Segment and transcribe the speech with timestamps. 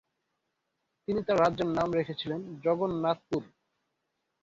[1.07, 3.41] তিনি তার রাজ্যের নাম রেখেছিলেন জগন্নাথপুর।